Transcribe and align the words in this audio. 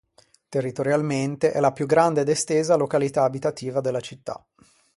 Territorialmente 0.49 1.51
è 1.51 1.59
la 1.59 1.71
più 1.71 1.85
grande 1.85 2.21
ed 2.21 2.29
estesa 2.29 2.73
località 2.75 3.21
abitativa 3.21 3.81
della 3.81 3.99
città. 3.99 4.43